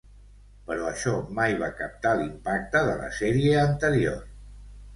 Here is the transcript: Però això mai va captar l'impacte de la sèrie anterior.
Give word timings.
Però 0.69 0.87
això 0.91 1.13
mai 1.41 1.53
va 1.59 1.69
captar 1.83 2.15
l'impacte 2.21 2.83
de 2.89 2.97
la 3.05 3.13
sèrie 3.21 3.63
anterior. 3.69 4.21